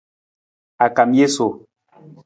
A 0.85 0.87
kam 0.95 1.13
jesu. 1.19 1.47